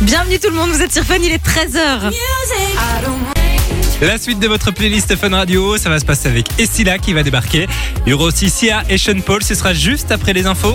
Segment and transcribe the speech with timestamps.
[0.00, 2.10] Bienvenue tout le monde, vous êtes sur Fun, il est 13h.
[4.00, 7.22] La suite de votre playlist Fun Radio, ça va se passer avec Estila qui va
[7.22, 7.68] débarquer.
[8.06, 10.74] Il y aura aussi Sia et Sean Paul, ce sera juste après les infos.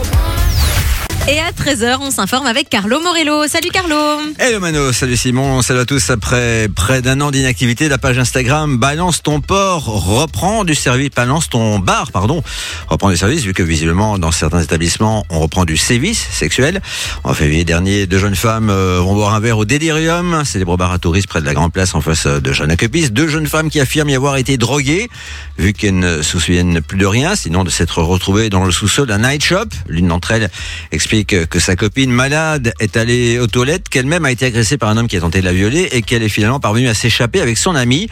[1.28, 3.48] Et à 13h, on s'informe avec Carlo Morello.
[3.48, 3.96] Salut Carlo
[4.38, 6.12] Hello Mano, salut Simon, salut à tous.
[6.12, 11.50] Après près d'un an d'inactivité, la page Instagram Balance ton port reprend du service, Balance
[11.50, 12.44] ton bar, pardon,
[12.90, 16.80] reprend du service vu que visiblement dans certains établissements on reprend du sévice sexuel.
[17.24, 20.92] En février dernier, deux jeunes femmes euh, vont boire un verre au Delirium, célèbre bar
[20.92, 23.10] à touristes près de la Grande Place en face de Jeanne Acupis.
[23.10, 25.10] Deux jeunes femmes qui affirment y avoir été droguées,
[25.58, 29.08] vu qu'elles ne se souviennent plus de rien, sinon de s'être retrouvées dans le sous-sol
[29.08, 29.66] d'un night shop.
[29.88, 30.52] L'une d'entre elles
[30.92, 34.98] explique que sa copine malade est allée aux toilettes, qu'elle-même a été agressée par un
[34.98, 37.58] homme qui a tenté de la violer et qu'elle est finalement parvenue à s'échapper avec
[37.58, 38.10] son ami.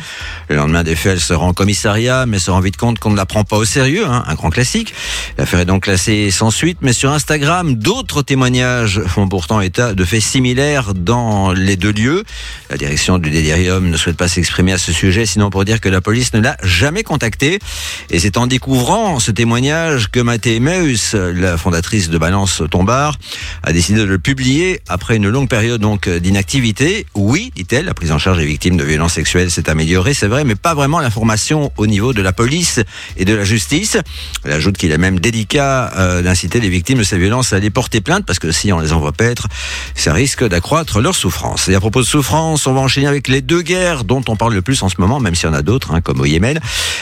[0.47, 3.09] Le lendemain des faits, elle se rend au commissariat, mais se rend vite compte qu'on
[3.09, 4.93] ne la prend pas au sérieux, hein, un grand classique.
[5.37, 10.05] L'affaire est donc classée sans suite, mais sur Instagram, d'autres témoignages font pourtant état de
[10.05, 12.23] faits similaires dans les deux lieux.
[12.69, 15.89] La direction du Délirium ne souhaite pas s'exprimer à ce sujet, sinon pour dire que
[15.89, 17.59] la police ne l'a jamais contacté.
[18.09, 23.73] Et c'est en découvrant ce témoignage que Mathé Meus, la fondatrice de Balance Tomba, a
[23.73, 27.05] décidé de le publier après une longue période donc d'inactivité.
[27.15, 30.43] Oui, dit-elle, la prise en charge des victimes de violences sexuelles s'est améliorée, c'est vrai,
[30.43, 32.81] mais pas vraiment l'information au niveau de la police
[33.17, 33.97] et de la justice.
[34.43, 37.69] Elle ajoute qu'il est même délicat euh, d'inciter les victimes de ces violences à aller
[37.69, 39.47] porter plainte parce que si on les envoie paître,
[39.95, 41.69] ça risque d'accroître leur souffrance.
[41.69, 44.53] Et à propos de souffrance, on va enchaîner avec les deux guerres dont on parle
[44.53, 46.59] le plus en ce moment, même s'il y en a d'autres, hein, comme au Yémen,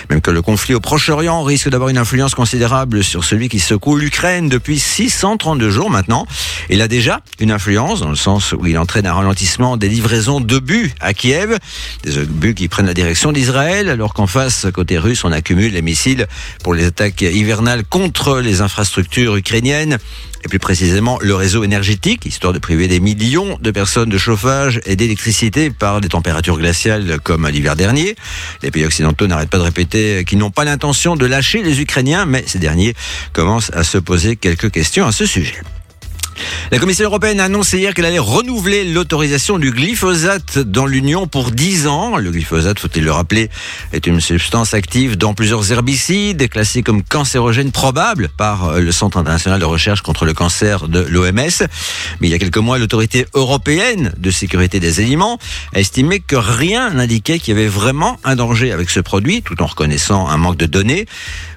[0.10, 3.96] même que le conflit au Proche-Orient risque d'avoir une influence considérable sur celui qui secoue
[3.96, 6.28] l'Ukraine depuis 632 jours maintenant.
[6.70, 10.40] Il a déjà une influence dans le sens où il entraîne un ralentissement des livraisons
[10.40, 11.58] d'obus à Kiev,
[12.04, 15.82] des obus qui prennent la direction d'Israël, alors qu'en face, côté russe, on accumule les
[15.82, 16.28] missiles
[16.64, 19.98] pour les attaques hivernales contre les infrastructures ukrainiennes
[20.44, 24.82] et plus précisément le réseau énergétique, histoire de priver des millions de personnes de chauffage
[24.86, 28.16] et d'électricité par des températures glaciales comme l'hiver dernier.
[28.64, 32.26] Les pays occidentaux n'arrêtent pas de répéter qu'ils n'ont pas l'intention de lâcher les Ukrainiens,
[32.26, 32.94] mais ces derniers
[33.34, 35.56] commencent à se poser quelques questions à ce sujet.
[36.72, 41.52] La Commission européenne a annoncé hier qu'elle allait renouveler l'autorisation du glyphosate dans l'Union pour
[41.52, 42.18] 10 ans.
[42.18, 43.50] Le glyphosate, faut-il le rappeler,
[43.94, 49.60] est une substance active dans plusieurs herbicides, classée comme cancérogène probable par le Centre international
[49.60, 51.68] de recherche contre le cancer de l'OMS.
[52.20, 55.40] Mais il y a quelques mois, l'autorité européenne de sécurité des aliments
[55.74, 59.62] a estimé que rien n'indiquait qu'il y avait vraiment un danger avec ce produit, tout
[59.62, 61.06] en reconnaissant un manque de données.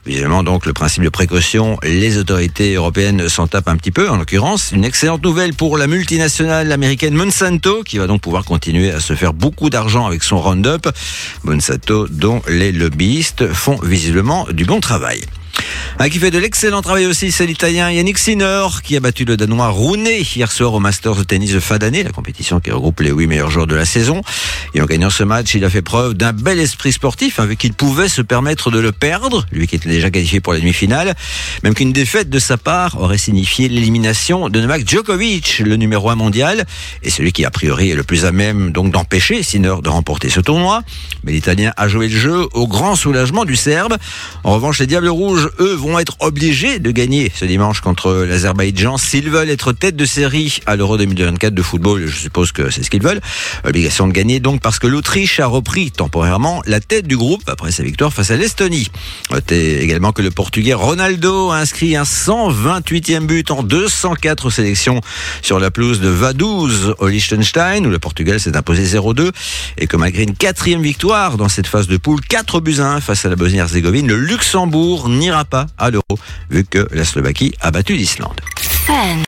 [0.07, 4.19] Évidemment, donc, le principe de précaution, les autorités européennes s'en tapent un petit peu, en
[4.19, 4.73] l'occurrence.
[4.75, 9.15] Une excellente nouvelle pour la multinationale américaine Monsanto, qui va donc pouvoir continuer à se
[9.15, 10.89] faire beaucoup d'argent avec son Roundup.
[11.45, 15.21] Monsanto, dont les lobbyistes font visiblement du bon travail.
[15.99, 19.37] Un qui fait de l'excellent travail aussi, c'est l'Italien Yannick Sinner, qui a battu le
[19.37, 23.01] Danois Rune hier soir au Masters de tennis de fin d'année, la compétition qui regroupe
[23.01, 24.21] les huit meilleurs joueurs de la saison.
[24.75, 27.75] Et en gagnant ce match, il a fait preuve d'un bel esprit sportif, avec qu'il
[27.75, 31.15] pouvait se permettre de le perdre, lui qui était déjà qualifié pour la demi-finale,
[31.63, 36.17] même qu'une défaite de sa part aurait signifié l'élimination de Novak Djokovic, le numéro un
[36.17, 36.65] mondial,
[37.05, 40.29] et celui qui a priori est le plus à même donc d'empêcher Sinner de remporter
[40.29, 40.83] ce tournoi.
[41.23, 43.97] Mais l'Italien a joué le jeu au grand soulagement du Serbe.
[44.43, 48.97] En revanche, les Diables Rouges, eux, vont être obligés de gagner ce dimanche contre l'Azerbaïdjan
[48.97, 52.07] s'ils veulent être tête de série à l'Euro 2024 de football.
[52.07, 53.21] Je suppose que c'est ce qu'ils veulent.
[53.65, 57.73] Obligation de gagner donc parce que l'Autriche a repris temporairement la tête du groupe après
[57.73, 58.89] sa victoire face à l'Estonie.
[59.31, 65.01] Notez également que le Portugais Ronaldo a inscrit un 128e but en 204 sélections
[65.43, 69.31] sur la pelouse de Vaduz au Liechtenstein où le Portugal s'est imposé 0-2
[69.79, 73.01] et que malgré une quatrième victoire dans cette phase de poule, 4 buts à 1
[73.01, 76.05] face à la Bosnie-Herzégovine, le Luxembourg n'ira pas à l'euro,
[76.51, 78.41] vu que la Slovaquie a battu l'Islande.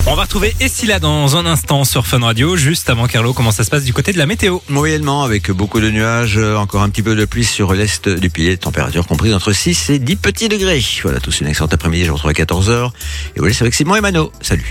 [0.07, 3.65] On va retrouver Essila dans un instant sur Fun Radio, juste avant Carlo, comment ça
[3.65, 4.59] se passe du côté de la météo?
[4.69, 8.57] Moyennement, avec beaucoup de nuages, encore un petit peu de pluie sur l'est du pilier,
[8.59, 10.85] température comprise entre 6 et 10 petits degrés.
[11.03, 12.91] Voilà, tous une excellente après-midi, je vous retrouve à 14h.
[13.35, 14.31] Et vous laissez avec Simon et Mano.
[14.41, 14.71] Salut.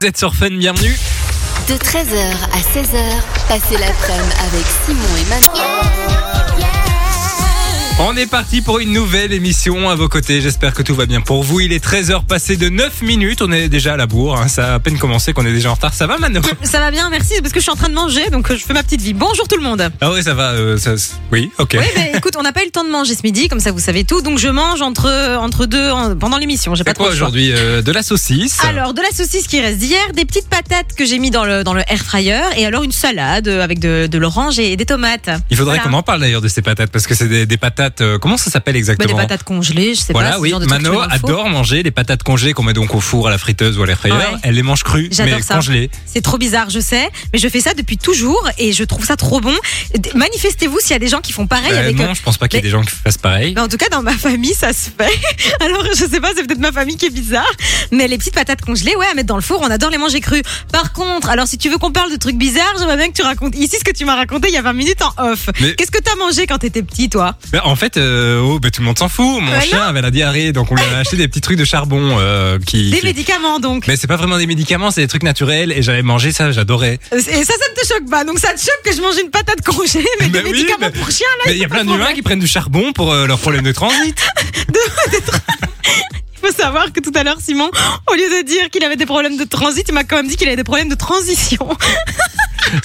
[0.00, 0.96] Vous êtes sur Fun, bienvenue.
[1.68, 2.98] De 13h à 16h,
[3.46, 6.21] passez l'après-midi avec Simon et Mano.
[7.98, 10.40] On est parti pour une nouvelle émission à vos côtés.
[10.40, 11.60] J'espère que tout va bien pour vous.
[11.60, 13.42] Il est 13h passé de 9 minutes.
[13.42, 14.38] On est déjà à la bourre.
[14.40, 14.48] hein.
[14.48, 15.94] Ça a à peine commencé qu'on est déjà en retard.
[15.94, 18.28] Ça va, Mano Ça va bien, merci, parce que je suis en train de manger,
[18.30, 19.12] donc euh, je fais ma petite vie.
[19.12, 19.88] Bonjour tout le monde.
[20.00, 20.50] Ah oui, ça va.
[20.52, 20.94] euh, ça-
[21.30, 21.76] oui, ok.
[21.78, 23.70] Oui, mais écoute, on n'a pas eu le temps de manger ce midi, comme ça
[23.70, 26.74] vous savez tout, donc je mange entre, entre deux en- pendant l'émission.
[26.74, 28.58] J'ai pas quoi aujourd'hui euh, De la saucisse?
[28.64, 31.62] Alors, de la saucisse qui reste d'hier, des petites patates que j'ai mis dans le,
[31.62, 34.86] dans le air fryer, et alors une salade euh, avec de, de l'orange et des
[34.86, 35.30] tomates.
[35.50, 35.90] Il faudrait Voilà.
[35.90, 38.00] qu'on en parle d'ailleurs de ces patates parce que c'est des, des patates patates.
[38.00, 40.38] euh, comment ça s'appelle Bah, exactement les patates congelées, je sais Voilà, pas.
[40.40, 40.50] oui.
[40.50, 43.38] genre de Mano adore manger les patates congelées qu'on met donc au four, à la
[43.38, 43.86] friteuse ou à.
[43.86, 43.92] Ouais.
[44.42, 45.54] Elle les mange crues, J'adore mais ça.
[45.54, 45.90] congelées.
[46.06, 49.16] C'est trop bizarre, je sais, mais je fais ça depuis toujours et je trouve ça
[49.16, 49.54] trop bon.
[50.14, 51.96] Manifestez-vous s'il y a des gens qui font pareil Euh, avec.
[51.96, 53.54] non, je pense pas qu'il y ait mais- des gens qui fassent pareil.
[53.58, 55.10] En tout cas, dans ma famille, ça se fait.
[55.64, 57.50] Alors, je sais pas, c'est peut-être ma famille qui est bizarre.
[57.90, 60.20] Mais les petites patates congelées, ouais, à mettre dans le four, on adore les manger
[60.20, 60.42] crues.
[60.72, 63.22] Par contre, alors si tu veux qu'on parle de trucs bizarres, j'aimerais bien que tu
[63.22, 65.48] racontes ici ce que tu m'as raconté il y a 20 minutes en off.
[65.60, 67.36] Mais- Qu'est-ce que t'as mangé quand t'étais petit, toi?
[67.52, 69.40] Mais en fait, euh, oh, bah, tout le monde s'en fout.
[69.42, 72.16] Mon chien avait la diarrhée, donc on lui a acheté des petits trucs de charbon
[72.18, 72.90] euh, qui.
[72.90, 73.86] Des qui- médicaments, donc.
[73.86, 75.72] Mais c'est pas vraiment des médicaments, c'est des trucs naturels.
[75.72, 76.98] Et j'avais mangé ça, j'adorais.
[77.12, 77.32] Et ça, ça
[77.70, 78.24] ne te choque pas.
[78.24, 80.78] Donc, ça te choque que je mange une patate congelée, mais Bah des oui, médicaments
[80.92, 81.44] mais- pour chien, là.
[81.46, 83.72] Mais il y a plein d'humains qui prennent du charbon pour euh, leur problème de
[83.72, 84.18] transit.
[86.44, 87.70] Il faut savoir que tout à l'heure, Simon,
[88.10, 90.36] au lieu de dire qu'il avait des problèmes de transit, il m'a quand même dit
[90.36, 91.68] qu'il avait des problèmes de transition.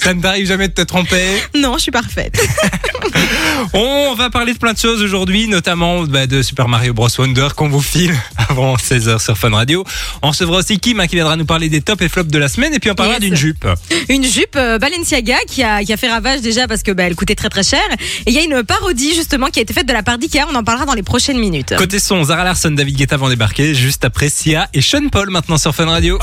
[0.00, 1.24] ça ne t'arrive jamais de te tromper.
[1.56, 2.38] Non, je suis parfaite.
[3.72, 7.48] On va parler de plein de choses aujourd'hui, notamment bah, de Super Mario Bros Wonder
[7.56, 8.14] qu'on vous file
[8.48, 9.84] avant 16h sur Fun Radio.
[10.22, 12.48] On recevra aussi Kim hein, qui viendra nous parler des tops et flops de la
[12.48, 13.20] semaine et puis on parlera Yes.
[13.30, 13.66] d'une jupe.
[14.08, 17.14] Une jupe euh, Balenciaga qui a, qui a fait ravage déjà parce que bah, elle
[17.16, 17.80] coûtait très très cher.
[18.26, 20.46] Et il y a une parodie justement qui a été faite de la part d'Ikea.
[20.50, 21.74] On en parlera dans les prochaines minutes.
[21.76, 25.58] Côté son, Zara Larson, David Guetta vont débarquer juste après Sia et Sean Paul maintenant
[25.58, 26.18] sur Fun Radio.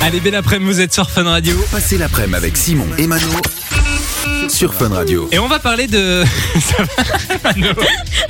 [0.00, 1.54] Allez, belle après-midi, vous êtes sur Fun Radio.
[1.70, 3.26] Passez l'après-midi avec Simon et Mano
[4.48, 5.28] sur Fun Radio.
[5.30, 6.24] Et on va parler de...
[6.60, 7.68] Ça va, Mano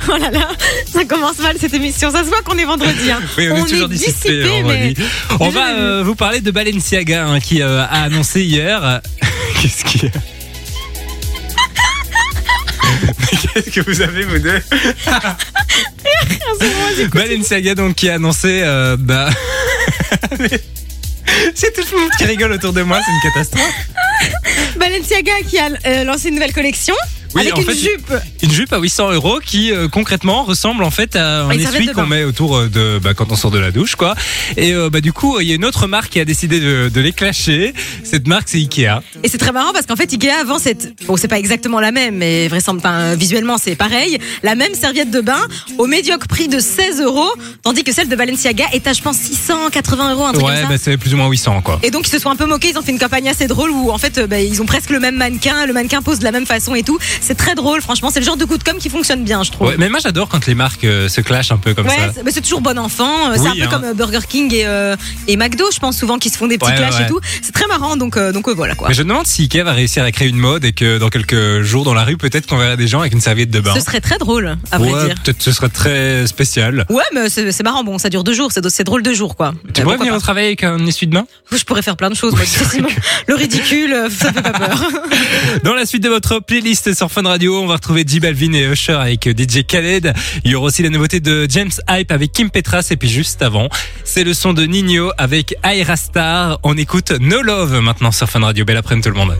[0.09, 0.49] Oh là là,
[0.91, 2.11] ça commence mal cette émission.
[2.11, 3.09] Ça se voit qu'on est vendredi.
[3.11, 3.21] hein.
[3.37, 4.95] Oui, on, est toujours dissipé, mais vendredi.
[5.39, 8.83] On va euh, vous parler de Balenciaga hein, qui euh, a annoncé hier.
[8.83, 8.99] euh,
[9.61, 10.11] Qu'est-ce qu'il y a
[13.53, 14.61] Qu'est-ce que vous avez vous deux
[17.13, 19.29] Balenciaga donc qui a annoncé euh, bah
[20.39, 20.61] mais-
[21.55, 23.89] c'est tout le monde qui rigole autour de moi, c'est une catastrophe.
[24.77, 26.95] Balenciaga qui a euh, lancé une nouvelle collection
[27.35, 28.13] Oui, avec en une fait, jupe.
[28.41, 31.81] Une jupe à 800 euros qui euh, concrètement ressemble en fait à un Une serviette
[31.81, 34.15] essuie qu'on met autour euh, de bah, quand on sort de la douche quoi.
[34.57, 36.89] Et euh, bah du coup il y a une autre marque qui a décidé de,
[36.89, 37.73] de les clasher.
[38.03, 39.01] Cette marque c'est Ikea.
[39.23, 41.91] Et c'est très marrant parce qu'en fait Ikea avant cette bon c'est pas exactement la
[41.91, 45.41] même mais vraisemblablement enfin, visuellement c'est pareil la même serviette de bain
[45.77, 47.29] au médiocre prix de 16 euros
[47.63, 50.63] tandis que celle de Balenciaga est à je pense 680 euros un truc Ouais comme
[50.63, 50.69] ça.
[50.69, 51.79] bah c'est plus ou moins 800 quoi.
[51.83, 53.69] Et donc ils se sont un peu moqués, ils ont fait une campagne assez drôle
[53.71, 56.23] où en fait euh, bah, ils ont presque le même mannequin, le mannequin pose de
[56.23, 56.97] la même façon et tout.
[57.21, 59.51] C'est très drôle, franchement, c'est le genre de coup de com qui fonctionne bien, je
[59.51, 59.67] trouve.
[59.67, 62.21] Ouais, mais moi j'adore quand les marques euh, se clashent un peu comme Ouais, ça.
[62.25, 63.29] mais c'est toujours bon enfant.
[63.31, 63.67] euh, C'est Oui, un peu hein.
[63.69, 64.95] comme euh, Burger King et, euh,
[65.27, 67.19] et McDo, je pense souvent qu'ils se font des petits Ouais, clashs et tout.
[67.41, 68.87] C'est très marrant, donc euh, donc voilà quoi.
[68.89, 71.09] Mais je me demande si Ikea va réussir à créer une mode et que dans
[71.09, 73.73] quelques jours dans la rue peut-être qu'on verra des gens avec une serviette de bain.
[73.75, 75.15] Ce serait très drôle, à vrai dire.
[75.23, 76.85] peut-être ce serait très spécial.
[76.89, 77.83] Ouais, mais c'est marrant.
[77.83, 79.53] Bon, ça dure deux jours, c'est drôle deux jours quoi.
[79.73, 82.15] Tu pourrais venir au travail avec un essuie de main Je pourrais faire plein de
[82.15, 82.33] choses.
[82.33, 82.89] moi, vrai sinon,
[83.27, 84.83] le ridicule, ça fait pas peur.
[85.63, 88.63] Dans la suite de votre playlist sur Fun Radio, on va retrouver J Balvin et
[88.63, 90.13] Usher avec DJ Khaled.
[90.43, 93.41] Il y aura aussi la nouveauté de James Hype avec Kim Petras et puis juste
[93.41, 93.69] avant,
[94.03, 96.59] c'est le son de Nino avec Aira Star.
[96.63, 98.65] On écoute No Love maintenant sur Fun Radio.
[98.65, 99.35] Belle après-midi tout le monde.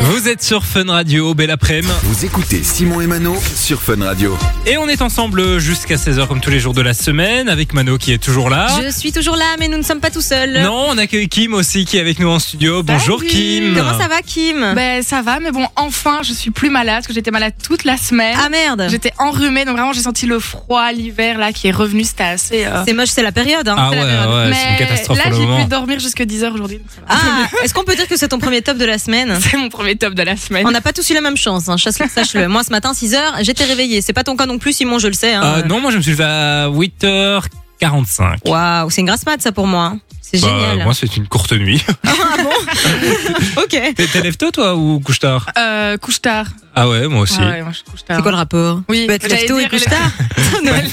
[0.00, 1.92] Vous êtes sur Fun Radio, belle après-midi.
[2.04, 4.36] Vous écoutez Simon et Mano sur Fun Radio.
[4.66, 7.98] Et on est ensemble jusqu'à 16h comme tous les jours de la semaine avec Mano
[7.98, 8.68] qui est toujours là.
[8.82, 10.62] Je suis toujours là, mais nous ne sommes pas tout seuls.
[10.62, 12.82] Non, on accueille Kim aussi qui est avec nous en studio.
[12.82, 13.30] Bonjour Salut.
[13.30, 13.74] Kim.
[13.76, 14.72] Comment ça va, Kim?
[14.74, 17.84] Ben ça va, mais bon, enfin, je suis plus malade parce que j'étais malade toute
[17.84, 18.36] la semaine.
[18.40, 18.86] Ah merde.
[18.88, 22.64] J'étais enrhumée, donc vraiment j'ai senti le froid, l'hiver là qui est revenu, c'était assez.
[22.64, 23.66] euh, C'est moche, c'est la période.
[23.68, 23.74] Hein.
[23.78, 26.80] Ah c'est ouais, ouais, une catastrophe là j'ai pu dormir jusque 10h aujourd'hui.
[27.08, 27.16] Ah,
[27.64, 29.36] est-ce qu'on peut dire que c'est ton premier top de la semaine?
[29.40, 30.66] C'est mon premier top de la semaine.
[30.66, 32.48] On n'a pas tous eu la même chance, hein, chasse- sache-le.
[32.48, 34.00] Moi, ce matin, 6h, j'étais réveillée.
[34.02, 35.34] C'est pas ton cas non plus, Simon, je le sais.
[35.34, 35.42] hein.
[35.44, 38.48] Euh, non, moi je me suis levé à 8h45.
[38.48, 39.96] Waouh, c'est une grasse mat, ça, pour moi.
[40.28, 40.84] C'est Bah, génial.
[40.84, 41.84] moi, c'est une courte nuit.
[42.04, 42.50] Ah bon
[43.62, 43.68] Ok.
[43.94, 45.46] T'es t'es lève-tôt, toi, ou couche tard?
[45.56, 46.46] Euh, couche tard.
[46.74, 47.36] Ah ouais, moi aussi.
[47.40, 48.16] Ah ouais, moi je couche tard.
[48.16, 48.80] C'est quoi le rapport?
[48.88, 50.10] Oui, Tu peux être j'allais lève tôt et couche tard
[50.64, 50.86] Noël.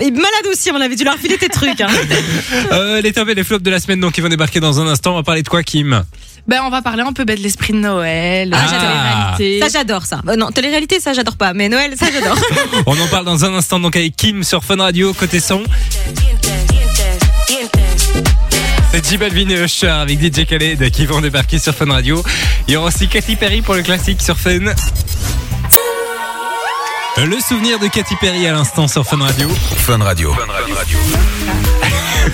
[0.00, 0.96] Et- malade aussi, mon avis.
[0.96, 1.80] Tu leur filé tes trucs.
[1.80, 1.88] Hein.
[2.72, 4.86] Euh, les tops et les flops de la semaine, donc, ils vont débarquer dans un
[4.86, 5.12] instant.
[5.12, 6.02] On va parler de quoi, Kim?
[6.46, 9.60] Ben on va parler un peu ben, de l'esprit de Noël, Ah, la.
[9.60, 10.22] Ça, j'adore ça.
[10.28, 11.52] Euh, non, télé-réalité, ça, j'adore pas.
[11.52, 12.38] Mais Noël, ça, j'adore.
[12.86, 15.62] On en parle dans un instant, donc, avec Kim sur Fun Radio, côté son.
[18.92, 22.22] C'est J Balvin et Usher avec DJ Khaled qui vont débarquer sur Fun Radio.
[22.66, 24.72] Il y aura aussi Katy Perry pour le classique sur Fun.
[27.18, 29.48] Le souvenir de Katy Perry à l'instant sur Fun Radio.
[29.48, 30.34] Fun Radio.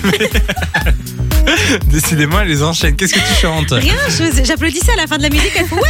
[1.87, 2.95] Décidément, elle les enchaîne.
[2.95, 3.71] Qu'est-ce que tu chantes?
[3.71, 3.95] Rien,
[4.43, 5.51] j'applaudissais à la fin de la musique.
[5.55, 5.81] Elle fait ouais,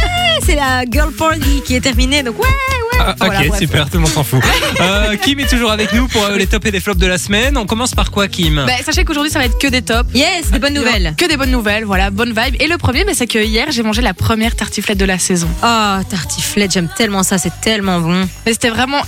[0.44, 2.22] c'est la girl party qui est terminée.
[2.22, 2.98] Donc ouais, ouais.
[2.98, 3.60] Ah, Voilà, ok, bref.
[3.60, 4.42] super, tout le monde s'en fout.
[4.80, 7.16] Euh, Kim est toujours avec nous pour euh, les tops et les flops de la
[7.18, 7.56] semaine.
[7.56, 8.56] On commence par quoi, Kim?
[8.66, 10.10] Bah, sachez qu'aujourd'hui, ça va être que des tops.
[10.14, 11.14] Yes, des bonnes nouvelles.
[11.16, 12.56] Que des bonnes nouvelles, voilà, bonne vibe.
[12.60, 15.48] Et le premier, mais c'est que hier, j'ai mangé la première tartiflette de la saison.
[15.62, 18.28] Oh, tartiflette, j'aime tellement ça, c'est tellement bon.
[18.44, 19.00] Mais c'était vraiment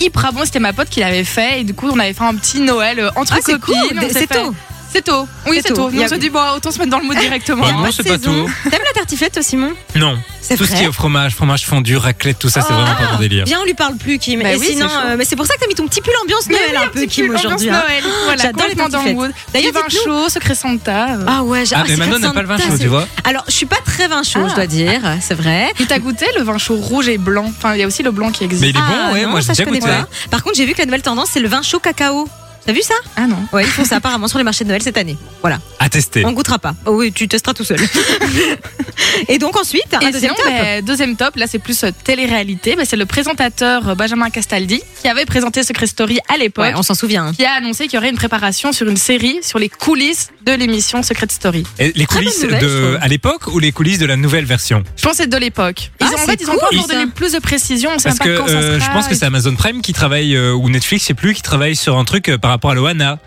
[0.00, 0.42] hyper bon.
[0.44, 1.60] C'était ma pote qui l'avait fait.
[1.60, 3.74] Et du coup, on avait fait un petit Noël euh, entre Ah, c'est copines.
[3.90, 4.54] cool, c'est fait- tôt.
[4.94, 5.26] C'est tôt.
[5.48, 5.90] Oui, C'est c'est tôt.
[5.90, 5.96] tôt.
[5.98, 7.64] On se dit, bon, autant se mettre dans le mood directement.
[7.66, 8.48] Bah, non, c'est pas tout.
[8.70, 10.16] T'aimes la tartiflette, toi, Simon Non.
[10.40, 12.74] C'est Tout ce vrai qui est fromage, fromage fondu, raclette, tout ça, c'est Oh.
[12.74, 13.44] vraiment pas mon délire.
[13.46, 14.40] Viens, on lui parle plus, Kim.
[14.42, 16.00] Bah Et oui, sinon, c'est euh, mais c'est pour ça que t'as mis ton petit
[16.02, 17.70] pull ambiance Mais Noël oui, un un peu, Kim, aujourd'hui.
[17.70, 17.82] hein.
[18.26, 19.16] Voilà, J'adore les complètement dans le tartiflettes.
[19.16, 19.32] mood.
[19.54, 21.14] D'ailleurs, vin chaud, secret Santa.
[21.14, 21.24] euh.
[21.26, 21.86] Ah ouais, Ah, j'adore.
[21.88, 23.08] mais Manon n'a pas le vin chaud, tu vois.
[23.24, 24.48] Alors, je suis pas très vin chaud, Ah.
[24.50, 25.72] je dois dire, c'est vrai.
[25.80, 27.46] Et t'as goûté le vin chaud rouge et blanc?
[27.56, 28.62] Enfin, il y a aussi le blanc qui existe.
[28.62, 29.92] Mais il est bon, Ah, ouais, non, moi j'ai ça, déjà je connais goûté.
[29.92, 30.08] pas.
[30.30, 32.28] Par contre, j'ai vu que la nouvelle tendance, c'est le vin chaud cacao.
[32.66, 33.36] T'as vu ça Ah non.
[33.52, 35.16] Ouais, ils font ça apparemment sur les marchés de Noël cette année.
[35.42, 35.58] Voilà.
[35.78, 36.24] À tester.
[36.24, 36.74] On goûtera pas.
[36.86, 37.78] Oh oui, tu testeras tout seul.
[39.28, 40.62] Et donc ensuite, un Et deuxième sinon, top.
[40.62, 42.74] bah, deuxième top, là c'est plus euh, télé-réalité.
[42.76, 46.64] Bah, c'est le présentateur euh, Benjamin Castaldi qui avait présenté Secret Story à l'époque.
[46.64, 47.32] Ouais, on s'en souvient.
[47.32, 50.52] Qui a annoncé qu'il y aurait une préparation sur une série sur les coulisses de
[50.52, 51.64] l'émission Secret Story.
[51.78, 54.82] Et les coulisses nouvelle, de à l'époque ou les coulisses de la nouvelle version?
[54.96, 55.90] Je pense que c'est de l'époque.
[56.00, 57.90] Ils Ah, ont, en fait, ils ont pas encore donné plus de précisions.
[57.94, 58.86] On sait Parce même que pas quand ça euh, sera.
[58.90, 61.42] je pense que c'est Amazon Prime qui travaille euh, ou Netflix, je sais plus, qui
[61.42, 63.18] travaille sur un truc euh, par rapport à Loana.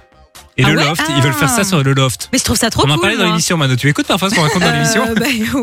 [0.60, 1.14] Et Ah le ouais loft, Ah.
[1.16, 2.30] ils veulent faire ça sur le loft.
[2.34, 3.02] Mais je trouve ça trop on en cool.
[3.02, 3.76] parlait dans l'émission, Mano.
[3.76, 5.14] Tu écoutes parfois ce qu'on raconte dans l'émission Euh,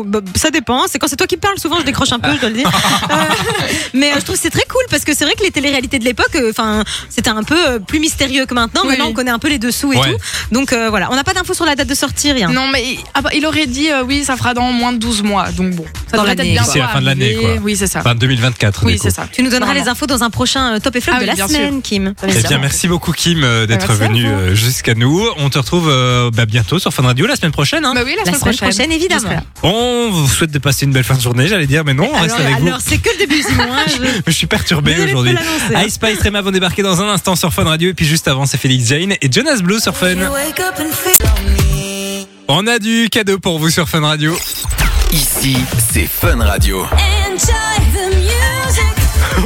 [0.05, 0.83] bah, bah, ça dépend.
[0.87, 2.71] C'est quand c'est toi qui parles, souvent je décroche un peu, je dois le dire.
[3.11, 3.15] Euh,
[3.93, 5.99] mais euh, je trouve que c'est très cool parce que c'est vrai que les téléréalités
[5.99, 8.81] de l'époque, euh, enfin, c'était un peu euh, plus mystérieux que maintenant.
[8.83, 8.89] Oui.
[8.91, 10.13] Maintenant, on connaît un peu les dessous et Ouais.
[10.13, 10.17] tout.
[10.51, 12.49] Donc euh, voilà, on n'a pas d'infos sur la date de sortie, rien.
[12.49, 14.97] Non, mais il- ah bah, il aurait dit euh, oui, ça fera dans moins de
[14.97, 15.51] 12 mois.
[15.51, 17.49] Donc bon, ça devrait être bientôt D'ici la fin de l'année, quoi.
[17.61, 17.99] Oui, c'est ça.
[17.99, 18.85] Enfin 2024.
[18.85, 19.27] oui, c'est ça.
[19.31, 21.33] Tu nous donneras les infos dans un prochain euh, top et flop Ah de la
[21.35, 22.13] bien semaine, Kim.
[22.27, 24.55] Eh bien, merci beaucoup Kim euh, d'être venu vous.
[24.85, 25.25] Jusqu'à nous.
[25.37, 27.85] On te retrouve euh, bah, bientôt sur Fun Radio la semaine prochaine.
[27.85, 27.93] hein.
[27.95, 29.29] Bah oui, la, La semaine, semaine prochaine, évidemment.
[29.63, 32.19] On vous souhaite de passer une belle fin de journée, j'allais dire, mais non, on
[32.21, 32.67] reste Alors, avec vous.
[32.67, 33.63] alors, c'est que le début, Simon.
[33.71, 35.35] hein, je- Je suis perturbé aujourd'hui.
[35.85, 38.45] Ice Spice Rema vont débarquer dans un instant sur Fun Radio et puis juste avant
[38.45, 40.15] c'est Félix Jane et Jonas Blue sur Fun.
[42.47, 44.37] On a du cadeau pour vous sur Fun Radio.
[45.11, 45.57] Ici,
[45.91, 46.85] c'est Fun Radio.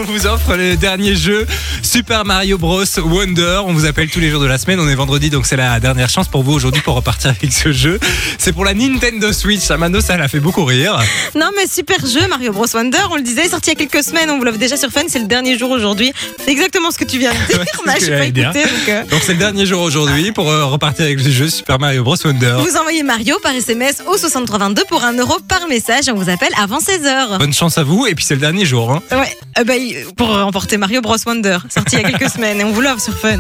[0.10, 1.46] Vous offre le dernier jeu
[1.84, 3.62] Super Mario Bros Wonder.
[3.66, 4.80] On vous appelle tous les jours de la semaine.
[4.80, 7.72] On est vendredi donc c'est la dernière chance pour vous aujourd'hui pour repartir avec ce
[7.72, 8.00] jeu.
[8.38, 9.70] C'est pour la Nintendo Switch.
[9.70, 11.00] Amano ça l'a fait beaucoup rire.
[11.36, 12.98] Non, mais super jeu, Mario Bros Wonder.
[13.12, 14.30] On le disait, sorti il y a quelques semaines.
[14.32, 15.02] On vous l'offre déjà sur Fun.
[15.08, 16.12] C'est le dernier jour aujourd'hui.
[16.44, 17.60] C'est exactement ce que tu viens de dire.
[17.86, 18.44] Ouais, je pas écouté.
[18.64, 21.80] Donc, euh, Donc c'est le dernier jour aujourd'hui pour euh, repartir avec le jeu Super
[21.80, 22.56] Mario Bros Wonder.
[22.60, 26.06] Vous envoyez Mario par SMS au 6322 pour 1 euro par message.
[26.10, 27.38] On vous appelle avant 16h.
[27.38, 28.92] Bonne chance à vous et puis c'est le dernier jour.
[28.92, 29.02] Hein.
[29.12, 29.74] Ouais, euh, bah,
[30.16, 32.60] pour remporter Mario Bros Wonder, sorti il y a quelques semaines.
[32.62, 33.40] Et on vous l'offre sur Fun.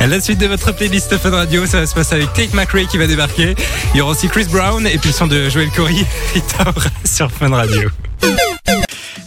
[0.00, 2.86] À la suite de votre playlist Fun Radio, ça va se passer avec Tate McRae
[2.86, 3.54] qui va débarquer.
[3.94, 6.04] Il y aura aussi Chris Brown et puis le son de Joël Corey
[6.58, 6.72] Ora
[7.04, 7.90] sur Fun Radio.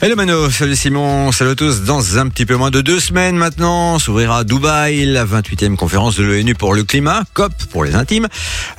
[0.01, 1.81] Hello Mano, salut Simon, salut à tous.
[1.81, 6.15] Dans un petit peu moins de deux semaines maintenant, s'ouvrira à Dubaï la 28e conférence
[6.15, 8.29] de l'ONU pour le climat, COP pour les intimes.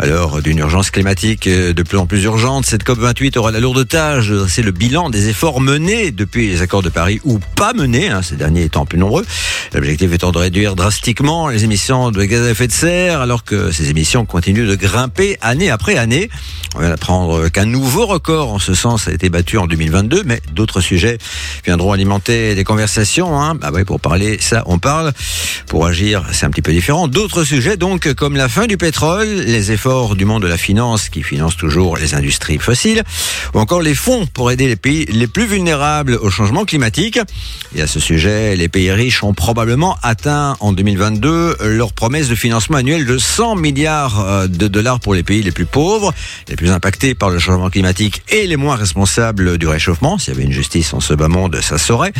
[0.02, 3.60] L'heure d'une urgence climatique euh, de plus en plus urgente, cette COP 28 aura la
[3.60, 7.38] lourde tâche de dresser le bilan des efforts menés depuis les accords de Paris ou
[7.54, 9.26] pas menés, hein, ces derniers étant plus nombreux.
[9.74, 13.72] L'objectif étant de réduire drastiquement les émissions de gaz à effet de serre, alors que
[13.72, 16.30] ces émissions continuent de grimper année après année.
[16.74, 19.66] On vient d'apprendre qu'un nouveau record en ce sens a été battu en
[20.02, 21.18] 2022, mais d'autres sujets
[21.64, 23.40] viendront alimenter des conversations.
[23.40, 23.54] Hein.
[23.54, 25.12] Bah ouais, pour parler, ça, on parle.
[25.66, 27.08] Pour agir, c'est un petit peu différent.
[27.08, 31.08] D'autres sujets, donc, comme la fin du pétrole, les efforts du monde de la finance
[31.08, 33.02] qui finance toujours les industries fossiles,
[33.54, 37.18] ou encore les fonds pour aider les pays les plus vulnérables au changement climatique.
[37.74, 42.34] Et à ce sujet, les pays riches ont probablement atteint en 2022 leur promesse de
[42.34, 46.12] financement annuel de 100 milliards euh, de dollars pour les pays les plus pauvres,
[46.48, 49.89] les plus impactés par le changement climatique et les moins responsables du réchauffement.
[50.18, 52.12] S'il y avait une justice en ce bas monde, ça se saurait.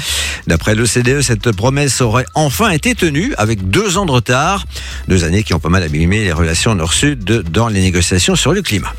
[0.46, 4.64] D'après l'OCDE, cette promesse aurait enfin été tenue avec deux ans de retard.
[5.08, 8.62] Deux années qui ont pas mal abîmé les relations nord-sud dans les négociations sur le
[8.62, 8.92] climat.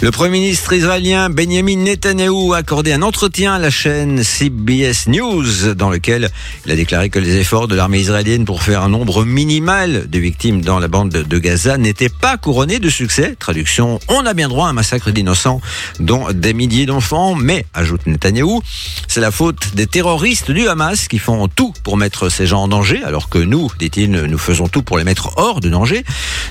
[0.00, 5.74] Le Premier ministre israélien Benjamin Netanyahou a accordé un entretien à la chaîne CBS News
[5.74, 6.30] dans lequel
[6.66, 10.18] il a déclaré que les efforts de l'armée israélienne pour faire un nombre minimal de
[10.18, 13.34] victimes dans la bande de Gaza n'étaient pas couronnés de succès.
[13.38, 15.60] Traduction, on a bien droit à un massacre d'innocents
[16.00, 18.62] dont des milliers d'enfants, mais, ajoute Netanyahou,
[19.08, 22.68] c'est la faute des terroristes du Hamas qui font tout pour mettre ces gens en
[22.68, 26.04] danger, alors que nous, dit-il, nous faisons tout pour les mettre hors de danger.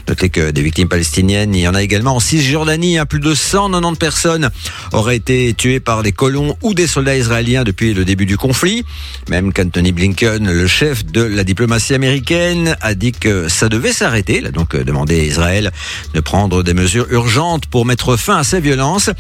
[0.08, 3.96] Notez que des victimes palestiniennes, il y en a également en Cisjordanie, plus de 190
[4.00, 4.50] personnes
[4.92, 8.86] auraient été tuées par des colons ou des soldats israéliens depuis le début du conflit.
[9.30, 14.40] Même qu'Anthony Blinken, le chef de la diplomatie américaine, a dit que ça devait s'arrêter.
[14.40, 15.72] Il a donc demandé à Israël
[16.16, 19.12] de prendre des mesures urgentes pour mettre fin à ces violences.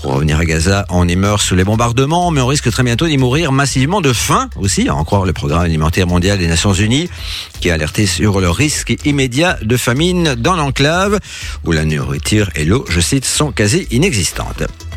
[0.00, 3.08] Pour revenir à Gaza, on y meurt sous les bombardements, mais on risque très bientôt
[3.08, 6.72] d'y mourir massivement de faim aussi, à en croire le programme alimentaire mondial des Nations
[6.72, 7.10] Unies,
[7.60, 11.18] qui a alerté sur le risque immédiat de famine dans l'enclave,
[11.64, 14.89] où la nourriture et l'eau, je cite, quasi inexistantes.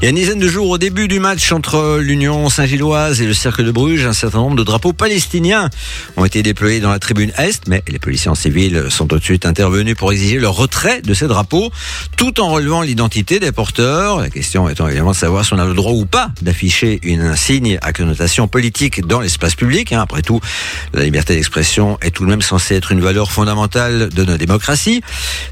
[0.00, 3.26] Il y a une dizaine de jours au début du match entre l'Union Saint-Gilloise et
[3.26, 5.70] le Cercle de Bruges, un certain nombre de drapeaux palestiniens
[6.16, 9.24] ont été déployés dans la tribune Est, mais les policiers en civil sont tout de
[9.24, 11.70] suite intervenus pour exiger le retrait de ces drapeaux,
[12.16, 14.20] tout en relevant l'identité des porteurs.
[14.20, 17.22] La question étant évidemment de savoir si on a le droit ou pas d'afficher une
[17.22, 19.92] insigne à connotation politique dans l'espace public.
[19.92, 20.00] hein.
[20.00, 20.40] Après tout,
[20.92, 25.02] la liberté d'expression est tout de même censée être une valeur fondamentale de nos démocraties.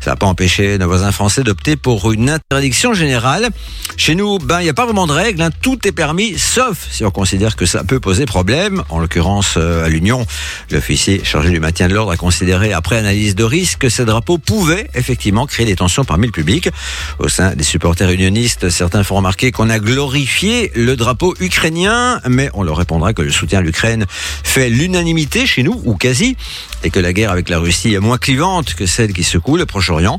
[0.00, 3.48] Ça n'a pas empêché nos voisins français d'opter pour une interdiction générale.
[3.96, 5.42] Chez nous, ben, il n'y a pas vraiment de règles.
[5.42, 5.50] hein.
[5.60, 8.82] Tout est permis, sauf si on considère que ça peut poser problème.
[8.88, 10.26] En l'occurrence, euh, à l'Union,
[10.70, 14.38] l'officier chargé du maintien de l'ordre a considéré, après analyse de risque, que ces drapeaux
[14.38, 16.70] pouvaient effectivement créer des tensions parmi le public.
[17.18, 22.50] Au sein des supporters unionistes, certains font remarquer qu'on a glorifié le drapeau ukrainien, mais
[22.54, 24.06] on leur répondra que le soutien à l'Ukraine
[24.42, 26.36] fait l'unanimité chez nous, ou quasi,
[26.82, 29.66] et que la guerre avec la Russie est moins clivante que celle qui secoue le
[29.66, 30.18] Proche-Orient.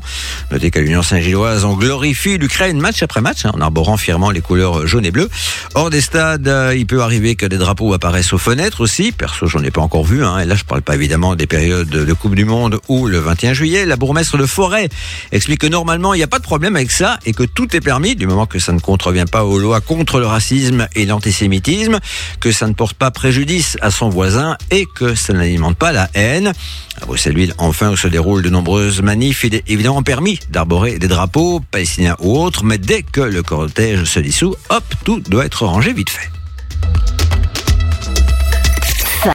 [0.50, 4.86] Notez qu'à l'Union Saint-Gilloise, on glorifie l'Ukraine match après match, hein, arborant fièrement les couleurs
[4.86, 5.28] jaune et bleu.
[5.74, 9.12] Hors des stades, euh, il peut arriver que des drapeaux apparaissent aux fenêtres aussi.
[9.12, 10.24] Perso, j'en ai pas encore vu.
[10.24, 13.18] Hein, et là, je parle pas évidemment des périodes de Coupe du Monde ou le
[13.18, 13.86] 21 juillet.
[13.86, 14.88] La bourgmestre de Forêt
[15.32, 17.80] explique que normalement, il n'y a pas de problème avec ça et que tout est
[17.80, 21.98] permis du moment que ça ne contrevient pas aux lois contre le racisme et l'antisémitisme,
[22.40, 26.08] que ça ne porte pas préjudice à son voisin et que ça n'alimente pas la
[26.14, 26.52] haine.
[27.00, 31.08] À Bruxelles-Ville, enfin, où se déroulent de nombreuses manifs, il est évidemment permis d'arborer des
[31.08, 35.64] drapeaux, palestiniens ou autres, mais dès que le cortège se dissout, hop, tout doit être
[35.64, 36.28] rangé vite fait.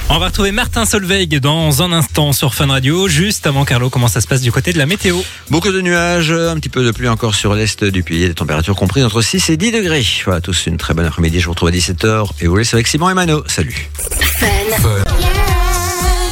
[0.09, 3.07] On va retrouver Martin Solveig dans un instant sur Fun Radio.
[3.07, 5.17] Juste avant, Carlo, comment ça se passe du côté de la météo
[5.49, 8.75] Beaucoup de nuages, un petit peu de pluie encore sur l'est du pays, des températures
[8.75, 10.05] comprises entre 6 et 10 degrés.
[10.25, 11.39] Voilà, tous une très bonne après-midi.
[11.39, 13.43] Je vous retrouve à 17h et vous laissez avec Simon et Mano.
[13.47, 13.89] Salut.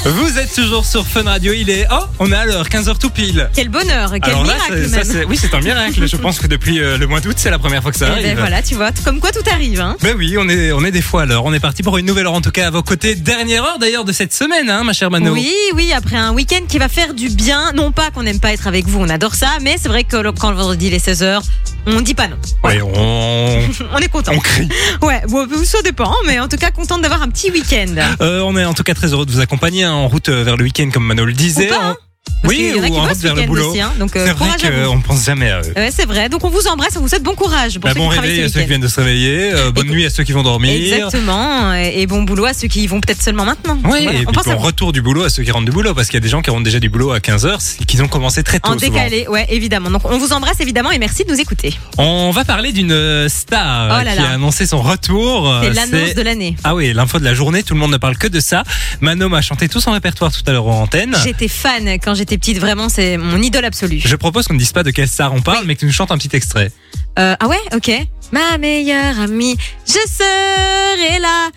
[0.10, 1.52] Vous êtes toujours sur Fun Radio.
[1.54, 1.86] Il est.
[1.92, 3.50] Oh, on est à l'heure, 15h tout pile.
[3.54, 5.04] Quel bonheur, quel Alors là, miracle ça, même.
[5.06, 6.08] c'est- oui, c'est un miracle.
[6.08, 8.12] Je pense que depuis euh, le mois d'août, c'est la première fois que ça Eh
[8.12, 8.24] arrive.
[8.28, 9.82] ben voilà, tu vois, comme quoi tout arrive.
[9.82, 9.98] Hein.
[10.02, 11.44] Ben oui, on est, on est des fois à l'heure.
[11.46, 13.16] On est parti pour une nouvelle heure, en tout cas à vos côtés.
[13.16, 15.34] Dernière heure d'ailleurs de cette semaine, hein, ma chère Mano.
[15.34, 17.74] Oui, oui, après un week-end qui va faire du bien.
[17.74, 20.16] Non pas qu'on n'aime pas être avec vous, on adore ça, mais c'est vrai que
[20.18, 21.42] le- quand le vendredi il est 16h,
[21.86, 22.38] on dit pas non.
[22.64, 23.60] Ouais, on,
[23.93, 24.32] On est content.
[24.36, 24.70] on crie.
[25.02, 27.96] Ouais, bon, ça dépend, mais en tout cas contente d'avoir un petit week-end.
[28.22, 30.43] Euh, on est en tout cas très heureux de vous accompagner hein, en route euh,
[30.43, 31.71] vers le week-end, comme Mano le disait.
[31.71, 31.97] Ou pas, hein.
[32.43, 33.69] Oui, qu'il y en a qui en bossent vers le boulot.
[33.71, 34.50] aussi, hein, donc euh, C'est vrai
[34.88, 35.73] qu'on pense jamais à eux.
[35.76, 36.30] Ouais, c'est vrai.
[36.30, 38.43] Donc on vous embrasse, on vous souhaite bon courage pour Bah, ceux bon qui réveil
[38.43, 40.32] à ce ceux qui viennent de se réveiller, euh, bonne Et- nuit à ceux qui
[40.32, 40.71] vont dormir.
[40.71, 43.78] Exactement, et et bon boulot à ceux qui y vont peut-être seulement maintenant.
[43.86, 45.71] Oui, Voilà, et on puis pense bon retour du boulot à ceux qui rentrent du
[45.71, 48.02] boulot, parce qu'il y a des gens qui rentrent déjà du boulot à 15h, qui
[48.02, 48.71] ont commencé très tôt.
[48.71, 48.91] En souvent.
[48.93, 49.89] décalé, ouais, évidemment.
[49.89, 51.73] Donc on vous embrasse évidemment et merci de nous écouter.
[51.97, 55.52] On va parler d'une euh, star Oh là qui a annoncé son retour.
[55.63, 56.56] C'est l'annonce de l'année.
[56.63, 58.63] Ah oui, l'info de la journée, tout le monde ne parle que de ça.
[59.02, 61.15] Mano m'a chanté tout son répertoire tout à l'heure en antenne.
[61.23, 64.02] J'étais fan quand j'étais petite, vraiment, c'est mon idole absolue.
[64.04, 65.94] Je propose qu'on ne dise pas de quelle star on parle, mais que tu nous
[65.94, 66.72] chantes un petit extrait.
[67.20, 67.92] Euh, ah ouais, ok.
[68.34, 71.50] Ma meilleure amie, je serai là.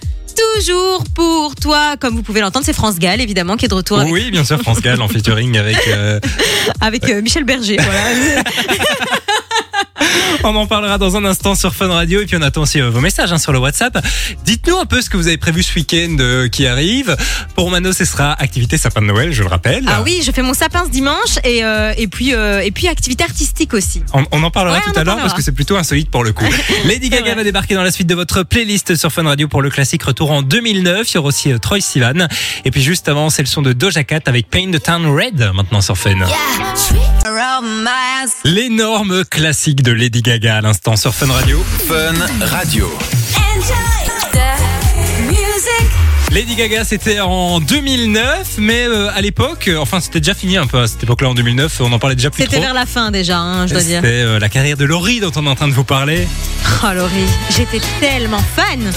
[0.63, 3.99] Toujours pour toi, comme vous pouvez l'entendre, c'est France Gall évidemment qui est de retour
[3.99, 5.77] avec, Oui, bien sûr, France Gall en featuring avec.
[5.89, 6.21] euh,
[6.81, 7.77] avec, euh, Michel Berger.
[7.77, 8.43] Voilà.
[10.45, 12.91] on en parlera dans un instant sur Fun Radio et puis on attend aussi euh,
[12.91, 13.99] vos messages hein, sur le WhatsApp.
[14.45, 17.17] Dites-nous un peu ce que vous avez prévu ce week-end euh, qui arrive.
[17.55, 19.85] Pour Mano, ce sera activité sapin de Noël, je le rappelle.
[19.89, 22.89] ah oui, je fais mon sapin ce dimanche et euh, et puis euh, et puis
[22.89, 24.03] activité artistique aussi.
[24.13, 26.25] On, on en parlera Ouais, tout en à l'heure parce que c'est plutôt insolite pour
[26.25, 26.45] le coup.
[26.85, 29.71] Lady Gaga va débarquer dans la suite de votre playlist sur Fun Radio pour le
[29.71, 31.11] classique retour en 2009.
[31.11, 32.27] Il y aura aussi euh, Troy Sivan.
[32.65, 35.51] Et puis juste avant, c'est le son de Doja Cat avec Paint the Town Red
[35.55, 36.15] maintenant sur Fun.
[38.45, 41.62] L'énorme classique de Lady Gaga à l'instant sur Fun Radio.
[41.87, 42.90] Fun Radio.
[46.31, 50.66] Lady Gaga, c'était en 2009, mais euh, à l'époque, euh, enfin c'était déjà fini un
[50.66, 53.11] peu à cette époque-là en 2009, on en parlait déjà plus C'était vers la fin
[53.11, 54.00] déjà, hein, je dois dire.
[54.00, 56.29] C'était euh, la carrière de Laurie dont on est en train de vous parler.
[56.85, 58.92] Oh Laurie, j'étais tellement fan.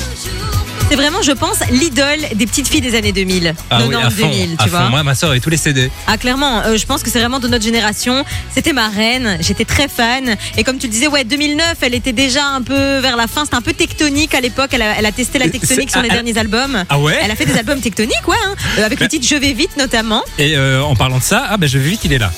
[0.94, 3.56] C'est vraiment, je pense, l'idole des petites filles des années 2000.
[3.72, 4.78] Ah oui, 90 à fond, 2000, à tu fond.
[4.78, 4.90] vois.
[4.90, 5.90] Moi, ma soeur avait tous les CD.
[6.06, 8.24] Ah clairement, euh, je pense que c'est vraiment de notre génération.
[8.54, 10.36] C'était ma reine, j'étais très fan.
[10.56, 13.44] Et comme tu le disais, ouais, 2009, elle était déjà un peu vers la fin.
[13.44, 14.70] C'était un peu tectonique à l'époque.
[14.74, 16.84] Elle a, elle a testé la Euh, tectonique sur les ah, derniers albums.
[16.88, 19.36] Ah ouais Elle a fait des albums tectoniques, ouais, hein, euh, avec le titre Je
[19.36, 20.22] vais vite notamment.
[20.38, 22.32] Et euh, en parlant de ça, ah ben je vais vite, il est là.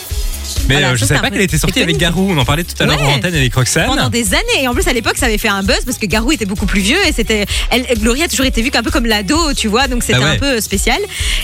[0.67, 1.97] Mais Voilà, euh, je c'est savais pas qu'elle était sortie avec.
[1.97, 2.28] Garou.
[2.32, 3.06] On en parlait tout à l'heure Ouais.
[3.08, 3.86] en antenne avec Roxane.
[3.86, 4.63] pendant des années.
[4.63, 6.65] Et en plus, à l'époque, ça avait fait un buzz parce que Garou était beaucoup
[6.65, 7.45] plus vieux et c'était.
[7.69, 10.25] Elle, Laurie a toujours été vue un peu comme l'ado, tu vois, donc c'était Ah
[10.25, 10.30] ouais.
[10.32, 10.97] un peu spécial.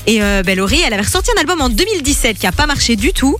[0.07, 2.95] Et euh, ben, Laurie, elle avait ressorti un album en 2017 qui a pas marché
[2.95, 3.37] du tout.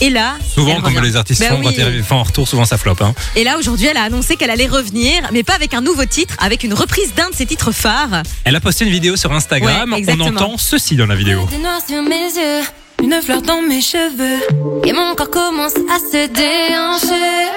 [0.00, 2.02] Et là, Souvent, comme les artistes Ben font, oui.
[2.10, 3.00] en retour, souvent ça floppe.
[3.00, 3.14] Hein.
[3.36, 6.34] Et là, aujourd'hui, elle a annoncé qu'elle allait revenir, mais pas avec un nouveau titre,
[6.40, 8.22] avec une reprise d'un de ses titres phares.
[8.44, 9.92] Elle a posté une vidéo sur Instagram.
[9.92, 11.48] Ouais, On entend ceci dans la vidéo.
[13.04, 14.40] Une fleur dans mes cheveux.
[14.86, 17.50] Et mon corps commence à se déhancher.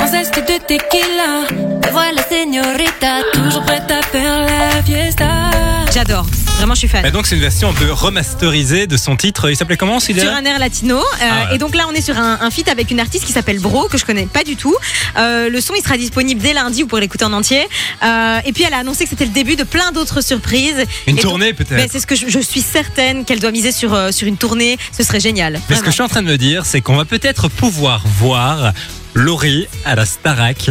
[0.00, 1.46] Un zeste de tequila.
[1.52, 5.79] Me voilà, señorita, toujours prête à faire la fiesta.
[5.92, 6.26] J'adore.
[6.58, 7.04] Vraiment, je suis fan.
[7.04, 9.50] Et donc, c'est une version un peu remasterisée de son titre.
[9.50, 10.98] Il s'appelait comment, celui-là sur un air latino.
[10.98, 11.54] Euh, Ah ouais.
[11.56, 13.88] Et donc là, on est sur un, un feat avec une artiste qui s'appelle Bro,
[13.88, 14.74] que je connais pas du tout.
[15.16, 17.66] Euh, le son, il sera disponible dès lundi, vous pourrez l'écouter en entier.
[18.04, 20.84] Euh, et puis, elle a annoncé que c'était le début de plein d'autres surprises.
[21.06, 23.72] Une Et tournée, peut-être Ben, c'est ce que je, je suis certaine qu'elle doit miser
[23.72, 24.78] sur, sur une tournée.
[24.96, 25.60] Ce serait génial.
[25.68, 28.04] Mais ce que je suis en train de me dire, c'est qu'on va peut-être pouvoir
[28.18, 28.72] voir
[29.14, 30.70] Laurie à la Starac.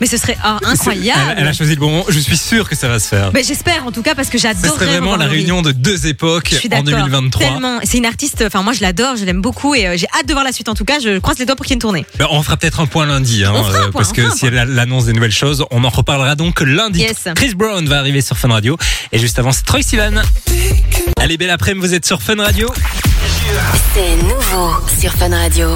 [0.00, 1.20] Mais ce serait ah, incroyable.
[1.32, 2.04] Elle, elle a choisi le bon moment.
[2.08, 3.32] Je suis sûr que ça va se faire.
[3.32, 4.74] Ben, J'espère en tout cas parce que Ce j'adore.
[4.74, 7.04] serait vraiment la réunion de deux époques Je suis en d'accord.
[7.04, 7.46] 2023.
[7.46, 7.78] Tellement.
[7.84, 8.44] C'est une artiste.
[8.46, 10.68] Enfin, moi, je l'adore, je l'aime beaucoup et euh, j'ai hâte de voir la suite.
[10.68, 12.04] En tout cas, je croise les doigts pour qu'il y ait une tournée.
[12.18, 14.14] Ben, on fera peut-être un point lundi, hein, On fera un euh, point, parce on
[14.14, 17.00] que fera un si elle a- annonce des nouvelles choses, on en reparlera donc lundi.
[17.00, 17.28] Yes.
[17.34, 18.76] Chris Brown va arriver sur Fun Radio
[19.12, 20.22] et juste avant c'est Troy Sivan.
[21.18, 22.68] Allez, belle après-midi, vous êtes sur Fun Radio.
[23.94, 25.68] C'est nouveau sur Fun Radio.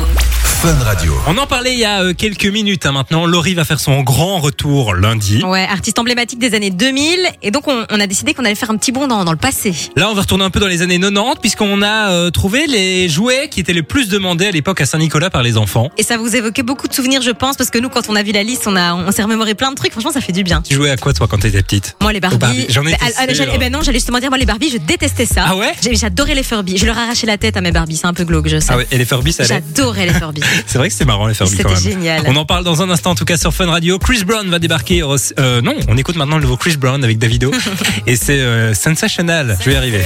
[0.63, 1.13] Fun Radio.
[1.27, 3.27] On en parlait il y a euh, quelques minutes hein, maintenant.
[3.27, 5.43] Laurie va faire son grand retour lundi.
[5.43, 7.19] Ouais, artiste emblématique des années 2000.
[7.43, 9.39] Et donc, on, on a décidé qu'on allait faire un petit bond dans, dans le
[9.39, 9.75] passé.
[9.97, 13.09] Là, on va retourner un peu dans les années 90 puisqu'on a euh, trouvé les
[13.09, 15.91] jouets qui étaient les plus demandés à l'époque à Saint-Nicolas par les enfants.
[15.99, 18.23] Et ça vous évoquait beaucoup de souvenirs, je pense, parce que nous, quand on a
[18.23, 19.91] vu la liste, on, a, on s'est remémoré plein de trucs.
[19.91, 20.63] Franchement, ça fait du bien.
[20.63, 21.97] Tu jouais à quoi toi quand t'étais petite?
[22.01, 22.39] Moi, les Barbies.
[22.39, 24.79] Barbie, j'en étais Bah, ah, eh ben non, j'allais justement dire, moi, les Barbies, je
[24.79, 25.43] détestais ça.
[25.45, 25.73] Ah ouais?
[25.91, 26.79] J'adorais les Furby.
[26.79, 27.97] Je leur arrachais la tête à mes Barbies.
[27.97, 28.69] C'est un peu glauque, je sais.
[28.71, 29.55] Ah ouais, et les Furby ça allait?
[29.55, 30.41] J'adorais les Furby.
[30.67, 32.01] C'est vrai que c'est marrant les Furby quand C'était même.
[32.01, 32.23] génial.
[32.27, 33.99] On en parle dans un instant, en tout cas sur Fun Radio.
[33.99, 35.03] Chris Brown va débarquer.
[35.03, 37.51] au- Euh, non, on écoute maintenant le nouveau Chris Brown avec Davido.
[38.07, 39.57] et c'est euh, sensational.
[39.61, 40.03] Je vais y arriver.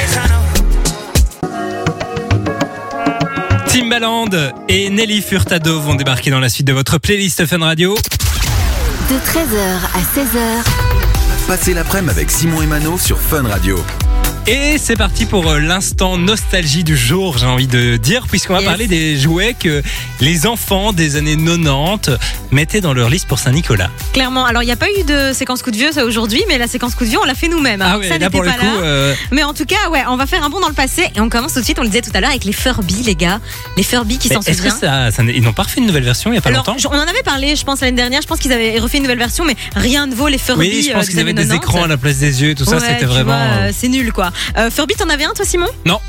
[3.68, 4.26] Timbaland
[4.68, 7.94] et Nelly Furtado vont débarquer dans la suite de votre playlist Fun Radio.
[7.94, 9.59] De 13h
[9.94, 10.64] à 16h,
[11.46, 13.78] Passez l'après-midi avec Simon et Mano sur Fun Radio.
[14.48, 18.61] Et c'est parti pour euh, l'instant nostalgie du jour, j'ai envie de dire, puisqu'on va
[18.61, 18.68] Yes.
[18.68, 19.82] parler des jouets que
[20.20, 22.16] les enfants des années 90
[22.52, 23.90] mettaient dans leur liste pour Saint-Nicolas.
[24.12, 24.44] Clairement.
[24.46, 26.68] Alors, il n'y a pas eu de séquence coup de vieux ça, aujourd'hui, mais la
[26.68, 27.82] séquence coup de vieux, on l'a fait nous-mêmes.
[27.82, 27.88] hein.
[27.94, 28.82] Ah ouais, ça là n'était pour le pas coup, là.
[28.85, 31.20] euh, Mais en tout cas, ouais, on va faire un bond dans le passé et
[31.20, 33.16] on commence tout de suite, on le disait tout à l'heure, avec les Furby, les
[33.16, 33.40] gars.
[33.76, 35.11] Les Furby qui s'en est-ce que souviennent.
[35.11, 36.96] ça, ils n'ont pas refait une nouvelle version il y a pas Alors, longtemps on
[36.96, 38.22] en avait parlé, je pense, l'année dernière.
[38.22, 40.61] Je pense qu'ils avaient refait une nouvelle version, mais rien ne vaut les Furby.
[40.68, 41.56] Oui, je euh, pense qu'ils avaient des 90.
[41.56, 43.32] écrans à la place des yeux, tout ça, Ouais, c'était vraiment.
[43.35, 44.30] euh, c'est nul, quoi.
[44.57, 45.68] Euh, Furby, t'en avais un, toi, Simon?
[45.85, 46.01] Non.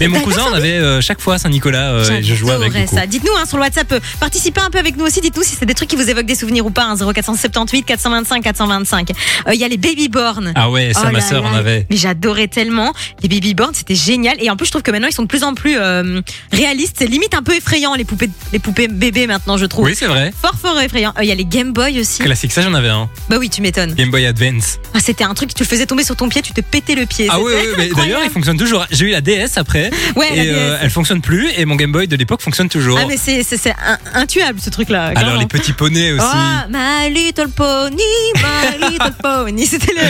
[0.00, 2.72] Mais mon cousin en avait euh, chaque fois Saint-Nicolas euh, et je jouais avec.
[2.72, 2.94] Du coup.
[2.96, 3.06] ça.
[3.06, 5.20] Dites-nous hein, sur le WhatsApp, euh, participez un peu avec nous aussi.
[5.20, 6.84] Dites-nous si c'est des trucs qui vous évoquent des souvenirs ou pas.
[6.84, 9.10] Hein, 0478 425 425.
[9.48, 10.52] Euh, Il y a les babyborn.
[10.56, 11.50] Ah ouais, ça, Oh ma là sœur là.
[11.50, 11.86] en avait.
[11.90, 12.92] Mais j'adorais tellement.
[13.22, 14.36] Les babyborn, c'était génial.
[14.40, 16.20] Et en plus, je trouve que maintenant, ils sont de plus en plus euh,
[16.52, 16.96] réalistes.
[16.98, 19.84] C'est limite un peu effrayant, les poupées, les poupées bébés maintenant, je trouve.
[19.84, 20.32] Oui, c'est vrai.
[20.40, 21.12] Fort, fort effrayant.
[21.18, 22.20] Euh, Il y a les Game Boy aussi.
[22.22, 23.08] Classique, ça j'en avais un.
[23.28, 23.94] Bah oui, tu m'étonnes.
[23.94, 24.78] Game Boy Advance.
[24.92, 27.06] Ah, c'était un truc, tu le faisais tomber sur ton pied, tu te pétais le
[27.06, 27.28] pied.
[27.30, 28.86] Ah oui, mais d'ailleurs, il fonctionne toujours.
[28.90, 29.83] J'ai eu la DS après.
[30.16, 31.48] Ouais, et euh, elle fonctionne plus.
[31.56, 32.98] Et mon Game Boy de l'époque fonctionne toujours.
[33.00, 35.12] Ah, mais c'est c'est- c'est un- intuable ce truc-là.
[35.16, 36.24] Alors, les petits poneys aussi.
[36.24, 37.96] Oh, my little pony,
[38.36, 39.66] my little pony.
[39.66, 40.02] C'était la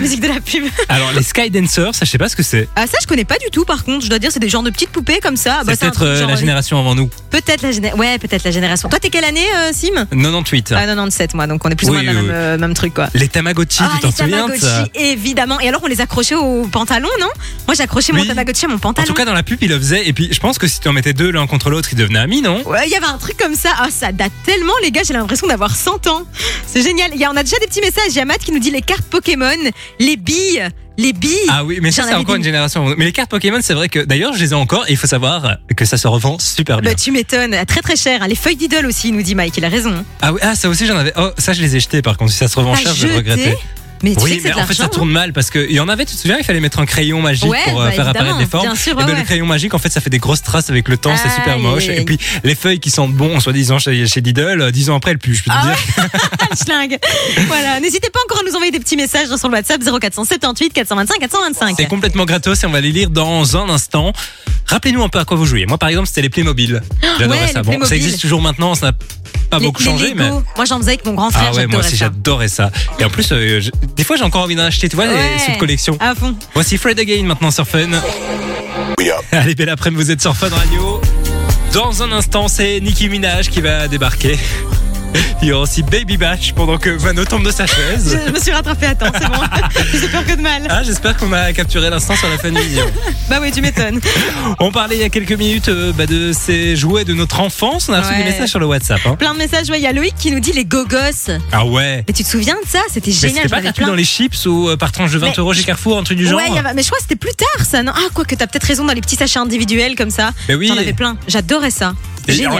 [0.00, 0.64] musique de la pub.
[0.88, 2.68] Alors, les Sky Dancers, ça, je sais pas ce que c'est.
[2.76, 4.04] Ah, ça, je connais pas du tout, par contre.
[4.04, 5.62] Je dois dire, c'est des genres de petites poupées comme ça.
[5.64, 7.10] Bah, c'est peut-être euh, la génération avant nous.
[7.30, 7.98] Peut-être la génération.
[8.00, 8.88] Ouais, peut-être la génération.
[8.88, 10.06] Toi, t'es quelle année, euh, Sim?
[10.10, 10.72] 98.
[10.76, 11.46] Ah, 97, moi.
[11.46, 12.42] Donc, on est plus ou Oui, moins dans le oui, même, oui.
[12.42, 13.08] euh, même truc, quoi.
[13.14, 15.58] Les Tamagotchi, Ah, tu t'en souviens Tamagotchi, évidemment.
[15.60, 17.28] Et alors, on les accrochait au pantalon, non?
[17.66, 18.24] Moi, j'accrochais mon.
[18.24, 19.06] Tamagotchi à mon pantalon.
[19.18, 20.06] Cas, dans la pub, il le faisait.
[20.08, 22.18] Et puis, je pense que si tu en mettais deux l'un contre l'autre, ils devenaient
[22.20, 22.62] amis, non?
[22.66, 23.70] Ouais, il y avait un truc comme ça.
[23.78, 26.22] Ah, ça date tellement, les gars, j'ai l'impression d'avoir 100 ans.
[26.66, 27.10] C'est génial.
[27.14, 28.08] Il y a, on a déjà des petits messages.
[28.10, 29.48] Il y a Matt qui nous dit les cartes Pokémon,
[29.98, 31.32] les billes, les billes.
[31.48, 32.94] Ah oui, mais ça, c'est encore une génération.
[32.96, 34.84] Mais les cartes Pokémon, c'est vrai que d'ailleurs, je les ai encore.
[34.88, 36.90] Et il faut savoir que ça se revend super bien.
[36.90, 37.56] Bah, tu m'étonnes.
[37.66, 38.22] Très très cher.
[38.22, 38.28] hein.
[38.28, 39.56] Les feuilles d'idole aussi, nous dit Mike.
[39.56, 40.04] Il a raison.
[40.22, 41.12] Ah oui, ah, ça aussi, j'en avais.
[41.16, 42.32] Oh, ça, je les ai jetés par contre.
[42.32, 43.56] Si ça se revend cher, je vais regretter.
[44.02, 45.80] Mais tu sais Oui, que mais de en fait, ça tourne mal parce qu'il y
[45.80, 47.92] en avait, tu te souviens, il fallait mettre un crayon magique Ouais, pour euh, bah,
[47.92, 48.66] faire apparaître des formes.
[48.66, 49.18] bien sûr, et ouais, ben, ouais.
[49.18, 51.54] le crayon magique, en fait, ça fait des grosses traces avec le temps, c'est super
[51.54, 51.88] Aïe, moche.
[51.88, 55.12] Et puis, les feuilles qui sentent bon, soi-disant, chez, chez Lidl, euh, dix ans après,
[55.12, 56.08] elles puent, je peux te Ah dire.
[56.64, 56.98] Schlingue.
[57.46, 57.80] voilà.
[57.80, 61.74] N'hésitez pas encore à nous envoyer des petits messages sur le WhatsApp 0478 425 425.
[61.76, 64.12] C'est complètement gratos et on va les lire dans un instant.
[64.66, 65.66] Rappelez-nous un peu à quoi vous jouiez.
[65.66, 66.82] Moi, par exemple, c'était les Playmobil.
[67.18, 67.62] J'adorais ouais, ça.
[67.62, 68.92] Bon, ça existe toujours maintenant, ça
[69.48, 70.28] pas Les- beaucoup changé, mais.
[70.30, 71.50] Moi, j'en faisais avec mon grand frère.
[71.52, 72.04] Ah ouais, moi j'adorais aussi ça.
[72.06, 72.70] j'adorais ça.
[72.98, 75.32] Et en plus, euh, je- des fois j'ai encore envie d'en acheter, tu vois, Ouais.
[75.34, 75.96] les sous de collection.
[76.00, 76.34] À fond.
[76.54, 77.88] Voici Fred Again maintenant sur Fun.
[79.32, 81.00] Allez, belle après-midi, vous êtes sur Fun Radio.
[81.72, 84.38] Dans un instant, c'est Nicki Minaj qui va débarquer.
[85.40, 88.18] Il y aura aussi Baby Batch pendant que Mano tombe de sa chaise.
[88.26, 89.38] Je me suis rattrapée à temps, c'est bon.
[90.00, 90.66] J'ai peur que de mal.
[90.68, 92.80] Ah, j'espère qu'on a capturé l'instant sur la famille.
[93.30, 94.00] Bah oui, tu m'étonnes.
[94.58, 97.88] On parlait il y a quelques minutes euh, bah, de ces jouets de notre enfance.
[97.88, 98.18] On a reçu Ouais.
[98.18, 99.00] des messages sur le WhatsApp.
[99.04, 99.16] hein.
[99.16, 99.68] Plein de messages.
[99.68, 100.96] Ouais, Il y a Loïc qui nous dit les gogos.
[101.52, 102.04] Ah ouais.
[102.08, 102.80] Mais tu te souviens de ça?
[102.90, 103.36] C'était génial.
[103.44, 103.88] c'était pas gratuit plein.
[103.88, 106.16] dans les chips ou euh, par tranche de 20 Mais euros chez Carrefour, un truc
[106.18, 106.38] du genre?
[106.38, 107.82] Ouais, il y avait- mais je crois que c'était plus tard ça.
[107.82, 107.92] Non?
[107.94, 110.30] Ah, quoi que t'as peut-être raison dans les petits sachets individuels comme ça.
[110.48, 110.68] Mais oui.
[110.68, 111.16] J'en avais plein.
[111.28, 111.92] J'adorais ça.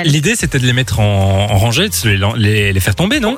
[0.05, 3.21] L'idée c'était de les mettre en, en rangée, de se les, les, les faire tomber,
[3.21, 3.37] non?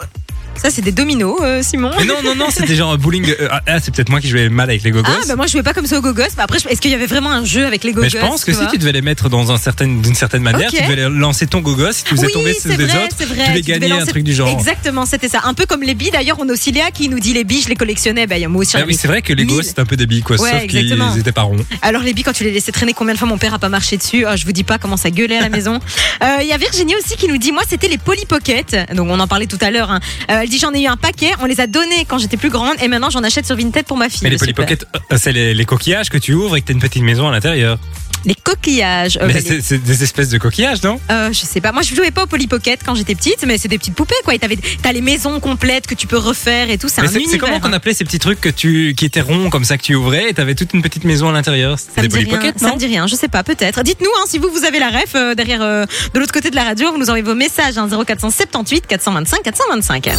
[0.63, 1.91] Ça, c'est des dominos, euh, Simon.
[1.99, 3.27] Mais non, non, non, c'était genre un bowling.
[3.41, 5.09] euh, ah, c'est peut-être moi qui jouais mal avec les gogos.
[5.11, 6.23] Ah, bah moi je jouais pas comme ça aux gogos.
[6.37, 8.19] Bah après, je- est-ce qu'il y avait vraiment un jeu avec les gogos mais je
[8.19, 10.69] pense que tu si vois tu devais les mettre dans un certain, d'une certaine manière,
[10.73, 10.77] Ok.
[10.79, 13.25] tu devais lancer ton gogos, si tu faisais tomber c'est ceux des vrai, autres, c'est
[13.25, 13.45] vrai.
[13.47, 14.49] tu devais gagnais, un lancer- truc du genre.
[14.49, 15.41] Exactement, c'était ça.
[15.45, 16.11] Un peu comme les billes.
[16.11, 18.27] D'ailleurs, on a aussi Léa qui nous dit les billes, je les collectionnais.
[18.27, 18.73] Bah, moi aussi.
[18.73, 19.65] j'en Ah oui, avais c'est vrai que les gogos mille.
[19.65, 21.11] c'était un peu des billes, quoi, Ouais, sauf exactement.
[21.13, 21.57] qu'ils étaient pas ronds.
[21.83, 23.69] Alors les billes, quand tu les laissais traîner, combien de fois mon père a pas
[23.71, 24.25] marché dessus?
[24.29, 25.79] Oh, Je vous dis pas comment ça gueulait à la maison.
[26.23, 28.77] Euh, Il y a Virginie aussi qui nous dit, moi c'était les Polly Pocket.
[28.95, 29.91] Donc on en parlait tout à l'heure.
[29.91, 30.01] hein.
[30.31, 31.31] Euh, elle dit j'en ai eu un paquet.
[31.41, 33.97] On les a donnés quand j'étais plus grande et maintenant j'en achète sur Vinted pour
[33.97, 34.21] ma fille.
[34.23, 34.55] Mais les Super.
[34.55, 37.03] Polly Pocket, euh, c'est les, les coquillages que tu ouvres et que t'as une petite
[37.03, 37.79] maison à l'intérieur.
[38.25, 39.17] Les coquillages.
[39.17, 41.01] Euh, Mais bah, les- c'est des espèces de coquillages, non?
[41.11, 41.73] Euh, je sais pas.
[41.73, 44.15] Moi je jouais pas aux Polly Pocket quand j'étais petite, mais c'est des petites poupées
[44.25, 44.35] quoi.
[44.83, 46.89] T'as les maisons complètes que tu peux refaire et tout.
[46.89, 49.65] C'est un c'est comment qu'on appelait ces petits trucs que tu, qui étaient ronds comme
[49.65, 51.79] ça que tu ouvrais et t'avais toute une petite maison à l'intérieur?
[51.79, 52.75] Ça C'était des Polly Pocket, ça non?
[52.75, 53.83] Me dit rien, je sais pas, peut-être.
[53.83, 56.57] Dites-nous hein, si vous, vous avez la ref euh, derrière, euh, de l'autre côté de
[56.57, 60.11] la radio, vous nous envoyez vos messages, hein, 0478 425 425.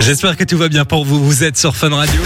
[0.00, 1.22] J'espère que tout va bien pour vous.
[1.24, 2.20] Vous êtes sur Fun Radio.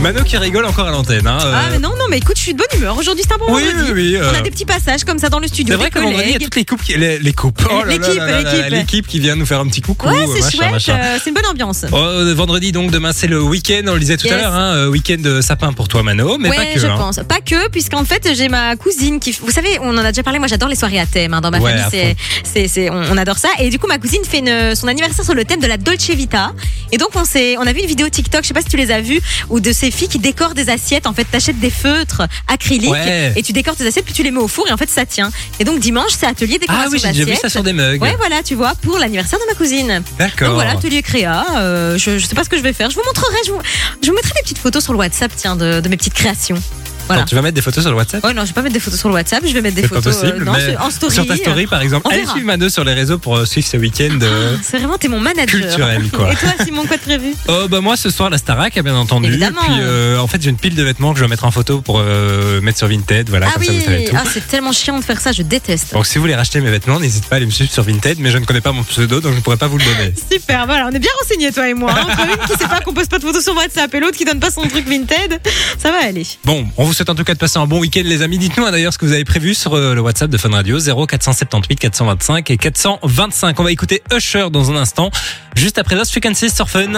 [0.00, 1.26] Mano qui rigole encore à l'antenne.
[1.26, 1.52] Hein, euh.
[1.54, 2.96] Ah mais non, non, mais écoute, je suis de bonne humeur.
[2.96, 3.92] Aujourd'hui, c'est un bon Oui, vendredi.
[3.92, 4.30] oui, oui, euh.
[4.32, 5.74] On a des petits passages comme ça dans le studio.
[5.74, 6.44] C'est vrai qu'à vendredi, il y a collègues.
[6.44, 7.60] toutes les coupes, qui- les, les coupes.
[7.70, 8.70] Oh L'équipe, l'équipe.
[8.70, 10.08] l'équipe qui vient nous faire un petit coucou.
[10.08, 11.84] Ouais, c'est chouette, euh, c'est une bonne ambiance.
[11.92, 14.74] Oh, euh, vendredi donc demain c'est le week-end on le disait tout à l'heure hein,
[14.74, 16.96] euh, week-end de sapin pour toi Mano mais ouais, pas que je hein.
[16.96, 17.20] pense.
[17.28, 19.32] Pas que, puisqu'en fait, j'ai ma cousine qui.
[19.32, 20.38] Vous savez, on en a déjà parlé.
[20.38, 21.38] Moi, j'adore les soirées à thème.
[21.42, 23.48] Dans ma Ouais, famille, c'est, on, adore ça.
[23.58, 26.08] Et du coup, ma cousine fait une, son anniversaire sur le thème de la Dolce
[26.10, 26.52] Vita.
[26.92, 28.42] Et donc, on on a vu une vidéo TikTok.
[28.42, 30.68] Je sais pas si tu les as vues, où de ces filles qui décorent des
[30.70, 31.06] assiettes.
[31.06, 33.32] En fait, t'achètes des feutres acryliques Ouais.
[33.36, 35.06] et tu décores tes assiettes, puis tu les mets au four et en fait, ça
[35.06, 35.30] tient.
[35.58, 37.40] Et donc, dimanche, c'est atelier décoration ah oui j'ai vu d'assiettes.
[37.42, 40.02] ça sur des mugs Ouais, voilà, tu vois, pour l'anniversaire de ma cousine.
[40.18, 41.44] d'accord Donc voilà, atelier créa.
[41.58, 42.90] euh, je, je sais pas ce que je vais faire.
[42.90, 43.36] Je vous montrerai.
[43.46, 43.58] Je vous,
[44.02, 46.56] je vous mettrai des petites photos sur le WhatsApp, tiens, de, de mes petites créations.
[47.10, 47.22] Voilà.
[47.22, 48.74] Attends, tu vas mettre des photos sur le WhatsApp Ouais, non, je vais pas mettre
[48.74, 49.42] des photos sur le WhatsApp.
[49.46, 51.14] Je vais mettre des pas photos possible euh, non, mais sur- en story.
[51.14, 52.32] sur ta story par exemple On allez verra.
[52.32, 54.54] suivre Mano sur les réseaux pour euh, suivre ce week-end euh.
[54.56, 55.46] Ah, C'est vraiment, t'es mon manager.
[55.60, 56.32] Culturel, quoi.
[56.32, 59.28] Et toi, Simon, quoi de prévu Oh bah moi ce soir la Starac bien entendu
[59.30, 59.60] Évidemment.
[59.62, 61.80] puis euh, en fait j'ai une pile de vêtements que je vais mettre en photo
[61.80, 64.46] pour euh, mettre sur Vinted voilà Ah comme ça oui, vous savez tout ah, c'est
[64.46, 65.92] tellement chiant de faire ça, je déteste.
[65.92, 68.18] donc si vous voulez racheter mes vêtements n'hésitez pas à aller me suivre sur Vinted
[68.20, 70.14] mais je ne connais pas mon pseudo donc je ne pourrais pas vous le donner
[70.32, 71.90] Super, voilà, on est bien renseignés, toi et moi.
[71.92, 72.06] hein.
[72.08, 74.24] Entre une qui sait pas qu'on poste pas de photos sur WhatsApp et l'autre qui
[74.24, 75.40] donne pas son truc Vinted,
[75.78, 76.26] ça va aller.
[76.44, 78.36] Bon, on vous souhaite en tout cas de passer un bon week-end, les amis.
[78.36, 80.78] Dites-nous hein, d'ailleurs ce que vous avez prévu sur euh, le WhatsApp de Fun Radio
[80.78, 83.58] 0478 425 et 425.
[83.58, 85.10] On va écouter Usher dans un instant,
[85.56, 86.92] juste après Lost Frequencies sur Fun.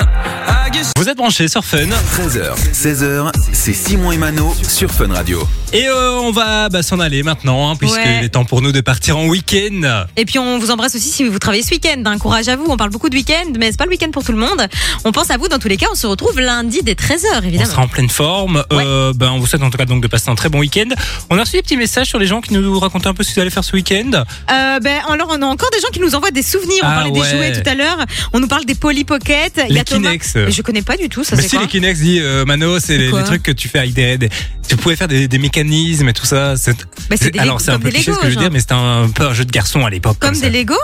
[0.97, 5.47] Vous êtes branchés sur Fun 13h, 16h, c'est Simon et Mano sur Fun Radio.
[5.73, 8.25] et euh, on va bah, s'en aller maintenant, hein, puisqu'il Ouais.
[8.25, 10.07] est temps pour nous de partir en week-end.
[10.17, 12.03] Et puis on vous embrasse aussi si vous travaillez ce week-end.
[12.07, 12.19] hein.
[12.19, 12.65] Courage à vous.
[12.69, 14.67] On parle beaucoup de week-end, mais c'est pas le week-end pour tout le monde.
[15.05, 15.87] On pense à vous dans tous les cas.
[15.93, 17.71] On se retrouve lundi dès 13h, On évidemment.
[17.71, 18.65] sera en pleine forme.
[18.73, 20.88] Euh, ben, on vous souhaite en tout cas donc de passer un très bon week-end.
[21.31, 23.33] On a reçu des petits messages sur les gens qui nous racontaient un peu ce
[23.33, 24.11] qu'ils allaient faire ce week-end.
[24.50, 26.81] Euh, ben, alors, on a encore des gens qui nous envoient des souvenirs.
[26.83, 27.31] On Ah parlait ouais.
[27.31, 27.98] des jouets tout à l'heure.
[28.33, 29.61] On nous parle des Polly Pocket.
[29.68, 30.09] Il y Les a Thomas.
[30.11, 30.35] Kinex.
[30.37, 31.24] Mais Je connais pas du tout.
[31.24, 33.42] Ça, Mais c'est si quoi les Kinex dit euh, Mano, c'est les, quoi les trucs
[33.42, 34.28] que tu fais avec des, des-
[34.68, 36.57] tu pouvais faire des, des mécanismes et tout ça.
[36.57, 36.72] C'est-
[37.11, 38.35] Bah, c'est des alors c'est un comme peu des cliché ce Lego, que je veux
[38.35, 38.42] genre.
[38.44, 40.16] dire, mais c'était un peu un jeu de garçon à l'époque.
[40.18, 40.48] Comme ça.
[40.48, 40.74] des Lego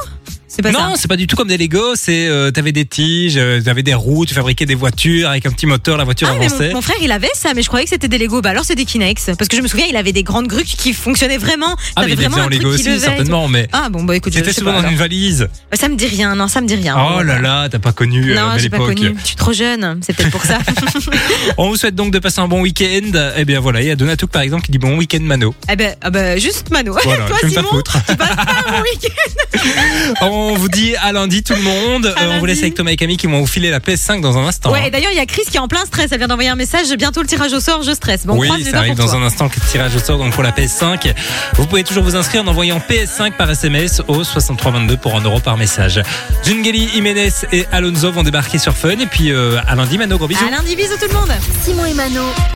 [0.51, 0.93] C'est pas non, ça.
[0.97, 1.95] c'est pas du tout comme des Lego.
[1.95, 5.51] C'est euh, t'avais des tiges, euh, t'avais des roues, tu fabriquais des voitures avec un
[5.51, 6.69] petit moteur, la voiture Ah, mais avançait.
[6.69, 8.41] mon, mon frère, il avait ça, mais je croyais que c'était des Lego.
[8.41, 9.31] Bah alors, c'est des Kinex.
[9.39, 11.77] Parce que je me souviens, il avait des grandes grues qui fonctionnaient vraiment.
[11.97, 13.47] ah, mais il vraiment en Lego aussi, et certainement.
[13.49, 14.93] Mais Ah bon, bah écoute, je c'était sais souvent pas, dans alors.
[14.93, 15.49] une valise.
[15.71, 16.97] Bah, ça me dit rien, non, ça me dit rien.
[16.99, 19.15] Oh là là, t'as pas connu euh, Non, belle j'ai pas connu.
[19.21, 20.59] Je suis trop jeune, c'est peut-être pour ça.
[21.59, 23.11] On vous souhaite donc de passer un bon week-end.
[23.37, 25.55] Eh bien voilà, il y a Donatouk par exemple qui dit bon week-end Mano.
[25.71, 26.97] eh ben, ah ben, juste Mano.
[27.05, 28.25] Voilà, Toi, je Simon, tu passes pas
[28.67, 30.15] un bon week-end.
[30.41, 32.07] On vous dit à lundi tout le monde.
[32.07, 34.39] Euh, on vous laisse avec Thomas et Camille qui vont vous filer la PS5 dans
[34.39, 34.71] un instant.
[34.71, 36.09] Ouais, et d'ailleurs, il y a Chris qui est en plein stress.
[36.13, 36.87] Elle vient d'envoyer un message.
[36.97, 38.25] Bientôt le tirage au sort, je stresse.
[38.25, 39.21] Bon, on croise oui, les ça doigts arrive pour dans toi.
[39.21, 41.13] un instant que le tirage au sort donc pour la PS5.
[41.55, 45.41] Vous pouvez toujours vous inscrire en envoyant PS5 par SMS au 6322 pour 1 euro
[45.41, 46.01] par message.
[46.45, 50.29] Jungeli, Jiménez et Alonso vont débarquer sur Fun et puis euh, à lundi Mano gros
[50.29, 50.45] bisous.
[50.47, 51.33] À lundi, bisous tout le monde.
[51.65, 52.23] Simon et Mano.